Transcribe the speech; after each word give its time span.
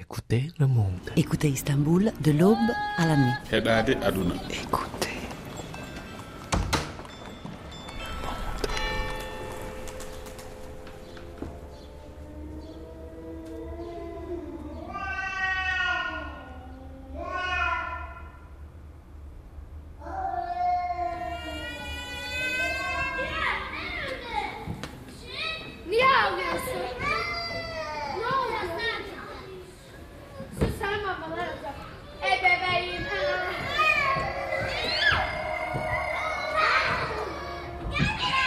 Écoutez 0.00 0.50
le 0.58 0.66
monde. 0.66 1.10
Écoutez 1.16 1.48
Istanbul 1.48 2.10
de 2.22 2.32
l'aube 2.32 2.56
à 2.96 3.06
la 3.06 3.16
nuit. 3.16 3.32
Écoutez. 4.50 5.09
Get 37.98 38.00
it! 38.02 38.39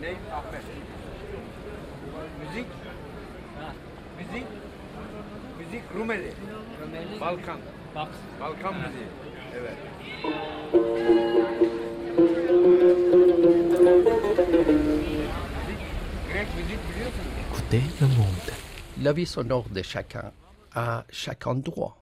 Name 0.00 0.16
Ahmet. 0.32 0.62
Müzik. 2.40 2.66
Müzik. 4.18 4.46
Müzik 5.58 5.82
Rumeli. 5.94 6.32
Balkan. 7.20 7.58
Balkan 8.40 8.74
müziği. 8.74 9.06
Evet. 9.58 9.76
Biliyorsun. 16.94 17.24
Écoutez 17.50 17.82
le 18.00 18.06
monde. 18.06 18.52
La 19.02 19.12
vie 19.12 19.26
sonore 19.26 19.68
de 19.70 19.82
chacun 19.82 20.32
à 20.74 21.04
chaque 21.10 21.46
endroit. 21.46 21.99